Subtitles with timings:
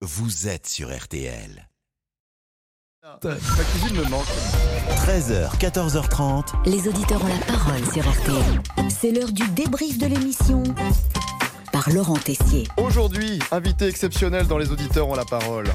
[0.00, 1.68] vous êtes sur RTL.
[3.20, 4.26] Ta cuisine me manque.
[5.06, 6.44] 13h, 14h30.
[6.66, 8.62] Les auditeurs ont la parole sur RTL.
[8.90, 10.62] C'est l'heure du débrief de l'émission
[11.72, 12.68] par Laurent Tessier.
[12.76, 15.66] Aujourd'hui, invité exceptionnel dans les auditeurs ont la parole.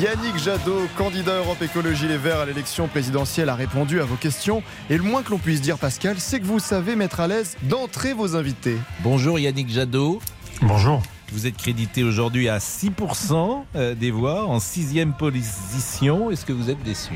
[0.00, 4.62] Yannick Jadot, candidat Europe Écologie Les Verts à l'élection présidentielle, a répondu à vos questions.
[4.90, 7.56] Et le moins que l'on puisse dire, Pascal, c'est que vous savez mettre à l'aise
[7.64, 8.78] d'entrer vos invités.
[9.02, 10.20] Bonjour Yannick Jadot.
[10.62, 11.02] Bonjour.
[11.32, 16.30] Vous êtes crédité aujourd'hui à 6% euh, des voix, en sixième position.
[16.30, 17.12] Est-ce que vous êtes déçu?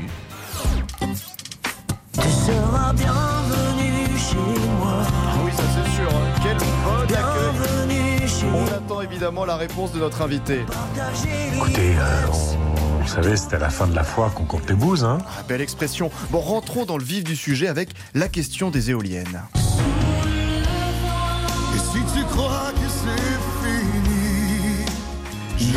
[4.95, 6.09] Ah oui, ça c'est sûr.
[6.09, 6.39] hein.
[6.43, 8.49] Quel bon accueil.
[8.53, 10.61] On attend évidemment la réponse de notre invité.
[11.55, 14.75] Écoutez, euh, on- vous savez, c'était à la fin de la foi qu'on compte les
[14.75, 15.03] bouses.
[15.03, 16.09] Hein Ah, belle expression.
[16.29, 19.41] Bon, rentrons dans le vif du sujet avec la question des éoliennes.
[21.75, 22.89] Et si tu crois que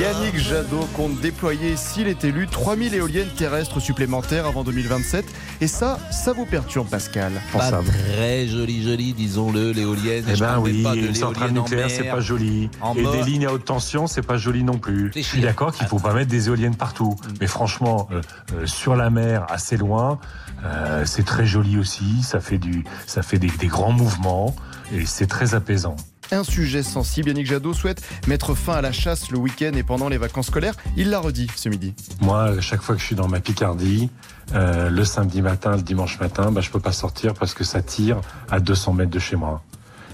[0.00, 5.24] Yannick Jadot compte déployer, s'il est élu, 3000 éoliennes terrestres supplémentaires avant 2027.
[5.62, 10.24] Et ça, ça vous perturbe, Pascal Pas très joli, joli, disons-le, l'éolienne.
[10.28, 12.68] Eh ben oui, pas de une centrale nucléaire, c'est pas joli.
[12.82, 13.12] en Et mort.
[13.12, 15.12] des lignes à haute tension, c'est pas joli non plus.
[15.14, 17.16] Je suis d'accord qu'il faut pas mettre des éoliennes partout.
[17.40, 18.20] Mais franchement, euh,
[18.54, 20.18] euh, sur la mer, assez loin,
[20.64, 22.22] euh, c'est très joli aussi.
[22.22, 24.54] Ça fait, du, ça fait des, des grands mouvements
[24.92, 25.96] et c'est très apaisant.
[26.32, 30.08] Un sujet sensible, Yannick Jadot souhaite mettre fin à la chasse le week-end et pendant
[30.08, 30.74] les vacances scolaires.
[30.96, 31.94] Il l'a redit ce midi.
[32.20, 34.10] Moi, chaque fois que je suis dans ma Picardie,
[34.54, 37.82] euh, le samedi matin, le dimanche matin, bah, je peux pas sortir parce que ça
[37.82, 39.62] tire à 200 mètres de chez moi.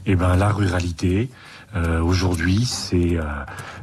[0.05, 1.31] Et ben la ruralité,
[1.75, 3.23] euh, aujourd'hui, c'est euh,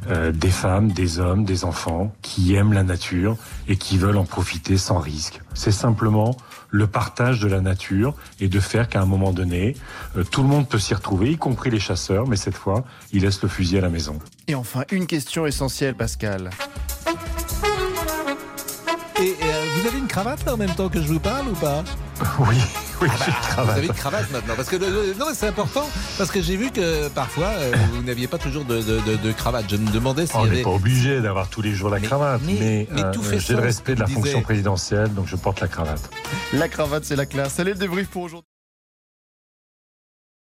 [0.08, 3.36] euh, des femmes, des hommes, des enfants qui aiment la nature
[3.68, 5.40] et qui veulent en profiter sans risque.
[5.54, 6.36] C'est simplement
[6.70, 9.76] le partage de la nature et de faire qu'à un moment donné,
[10.16, 13.22] euh, tout le monde peut s'y retrouver, y compris les chasseurs, mais cette fois, ils
[13.22, 14.18] laissent le fusil à la maison.
[14.48, 16.50] Et enfin, une question essentielle, Pascal.
[19.90, 21.82] Avez une cravate là, en même temps que je vous parle ou pas?
[22.38, 22.56] Oui,
[23.00, 23.76] oui, j'ai une Ah, Vous cravate.
[23.78, 26.56] avez une cravate maintenant parce que le- le- non mais c'est important parce que j'ai
[26.56, 29.64] vu que parfois euh, vous n'aviez pas toujours de, de- de- de cravate.
[29.70, 30.62] Je me demandais s'il On n'est avait.
[30.62, 33.40] pas obligé d'avoir tous les jours la Mais- cravate, mais- mais, mais euh, tout fait
[33.40, 36.10] j'ai le respect de la fonction présidentielle, donc je porte la cravate.
[36.52, 37.58] La cravate, c'est la classe.
[37.58, 38.49] Allez, le débrief pour aujourd'hui.